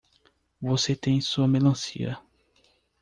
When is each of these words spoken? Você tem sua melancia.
Você 0.59 0.95
tem 0.95 1.21
sua 1.21 1.47
melancia. 1.47 2.17